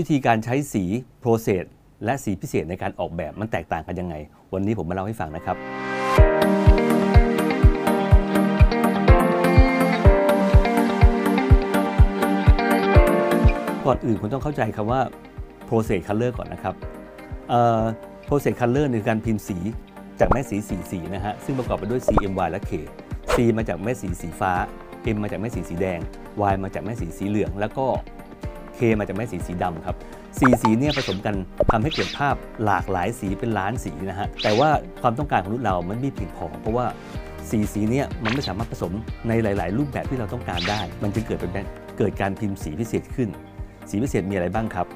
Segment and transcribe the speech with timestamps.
[0.00, 0.84] วิธีการใช้สี
[1.22, 1.64] process
[2.04, 4.14] และสีพิเศษในการออกแบบมันแตกต่างกันยังไง
[4.54, 5.56] วันนี้ผมมาเล่าให้ฟังนะครับ
[13.86, 15.00] ก่อนอื่นคุณต้องเข้าใจคำว่า
[15.68, 16.74] process color ก่อนนะครับ
[18.26, 19.58] process color คือการพิมพ์สี
[20.20, 22.70] จากแม่สีสีสีนะฮะซึ่งประกอบไปด้วย C M Y และ K
[23.34, 24.52] C มาจากแม่สีสีฟ้า
[25.14, 26.00] M มาจากแม่สีสีแดง
[26.52, 27.86] Y มาจากแม่สีสีเหลือง แล้วก็
[28.78, 29.96] K มาจากแม่สีสีดำครับ
[30.38, 31.34] สีสีเนี่ยผสมกัน
[31.72, 32.34] ทำให้เกิดภาพ
[32.64, 34.68] หลากหลายสีเป็นล้านสีนะฮะแต่ว่า
[35.02, 36.86] ความต้องการของมนุษย์เรามันไม่เพียงพอเพราะว่า
[37.50, 38.92] สีสีเนี่ยมันไม่สามารถผสม
[39.28, 41.66] ในหลาย ๆ รูปแบบที่เราต้องการได้ มันจึงเกิดเป็น
[41.98, 43.28] เกิดการพิมพ์สีพิเศษขึ้น
[43.90, 44.86] สีพิเศษมีอะไรบ้างครับ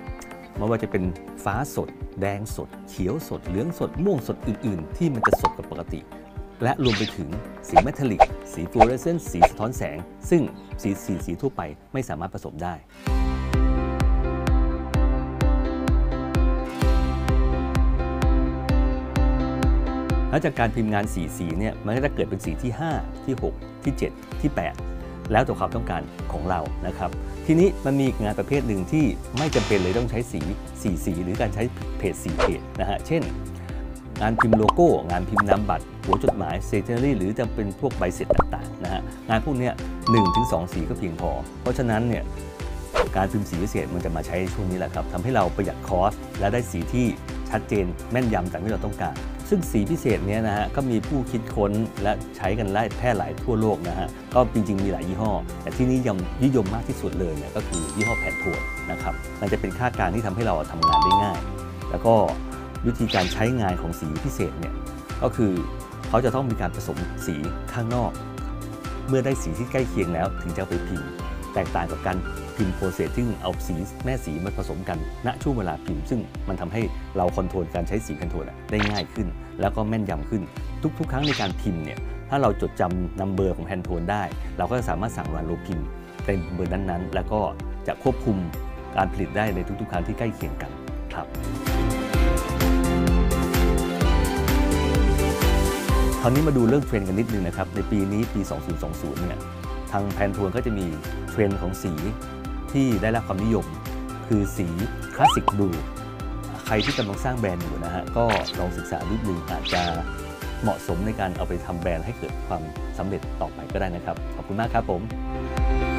[0.57, 1.05] ไม่ว่าจะเป็น
[1.45, 1.89] ฟ้าสด
[2.21, 6.01] แดงสด เขียวสด เหลืองสด ม่วงสดอื่น ๆ ที่มันจะสดกว่าปกติ
[6.63, 7.29] และรวมไปถึง
[7.69, 8.23] สีเมทัลลิก
[8.53, 9.99] สีฟลูออเรสเซนต์สีสะท้อนแสง
[10.31, 10.43] ซึ่ง
[10.83, 12.75] สีสีสีทั่วไปไม่สามารถผสมได้
[20.39, 24.51] แล้วจากการพิมพ์งานสีสีเนี่ยมันก็จะเกิดเป็นสีที่ 5 ที่ 6 ที่ 7 ที่
[24.91, 27.11] 8 แล้วแต่ความต้องการของเรานะครับ
[27.47, 29.05] ทีนี้มันมีงานประเภทหนึ่งที่
[29.39, 30.41] ไม่จำเป็นเลยต้องใช้สี
[30.83, 31.63] สีสี หรือการใช้
[31.99, 33.23] เพจสีเพจนะฮะเช่น
[34.21, 39.71] งานพิมพ์โลโก้ งานพิมพ์นามบัตร หัวจดหมายเซเ n อรี่หรือจะเป็นพวกใบเสร็จต่างๆนะฮะงานพวกนี้
[40.11, 41.31] หนึ่งถึงสองสีก็เพียงพอ
[41.63, 42.25] เพราะฉะนั้นเนี่ย
[43.17, 47.07] การพิมพ์สีพิเศษมันจะมาใช้ช่วงนี้แหละครับทำให้เราประหยัด cost และได้สีที่
[47.51, 49.15] ชัดเจนแม่นยำตามที่เราต้องการ
[49.49, 55.33] ซึ่งสีพิเศษนี้นะฮะก็มีผู้คิดค้นและใช้กันไล่แพร่หลายทั่วโลกนะฮะก็จริง ๆ มีหลายยี่ห้อ
[55.63, 61.41] แต่ที่นิยมนิยมมากที่สุดเลยเนี่ยก็คือยี่ห้อ Pantoneนะครับมันจะเป็นค่ากลางที่ทำให้เราทำงานได้ง่าย
[61.91, 62.15] แล้วก็
[62.87, 64.75] วิธีการใช้งานของสีพิเศษเนี่ย
[65.23, 65.53] ก็คือ
[66.09, 67.37] เขาจะต้องมีการผสมสี
[67.73, 68.11] ข้างนอก
[69.09, 71.09] เมื่อได้สีที่ใกล้เคียงแล้วถึงจะไปพิมพ์
[71.55, 72.17] แตกต่างกับการ
[72.57, 73.75] พิมพ์ process ซึ่งเอาสี
[74.05, 76.83] แม่สีมาผสมกันณช่วงเวลาพิมพ์ ซึ่งมันทำให้
[77.17, 79.27] เรา control การใช้สี control ได้ง่ายขึ้น
[79.61, 80.43] แล้วก็แม่นยำขึ้น
[80.99, 81.99] ทุก ๆ ครั้งในการพิมพ์เนี่ย
[82.31, 84.23] ถ้าเราจดจำ number ของ Pantone ได้
[84.59, 85.87] เราก็จะสามารถสั่งทางโรงพิมพ์
[86.27, 87.41] ในเบอร์นั้นๆ แล้วก็
[87.87, 88.37] จะควบคุม
[88.97, 90.71] การผลิตได้ในทุกๆ ครั้งที่ใกล้เคียงกัน
[91.15, 91.27] ครับ
[96.23, 98.41] คราวนี้มาดูเรื่องเทรนด์กันนิดนึงนะครับ ในปีนี้ปี
[98.81, 99.41] 2020 เนี่ย
[99.93, 100.87] ทาง Pantone ก็จะมี
[101.29, 101.93] เทรนด์ของสี
[102.73, 103.67] ที่ได้รับความนิยม
[104.29, 104.67] คือสี
[105.15, 105.69] Classic Blue
[106.67, 108.25] ใครที่กำลังสร้างแบรนด์อยู่นะฮะก็
[108.59, 109.83] ลองศึกษานิดนึงอาจจะ
[110.63, 112.63] เหมาะสมในการเอาไปทำแบรนด์ให้เกิดความ
[112.99, 115.98] สำเร็จต่อไปก็ได้นะครับ ขอบคุณมากครับผม